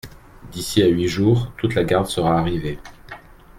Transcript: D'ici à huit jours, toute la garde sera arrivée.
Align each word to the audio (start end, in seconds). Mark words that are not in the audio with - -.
D'ici 0.51 0.81
à 0.81 0.87
huit 0.87 1.07
jours, 1.07 1.51
toute 1.57 1.75
la 1.75 1.83
garde 1.83 2.07
sera 2.07 2.39
arrivée. 2.39 2.79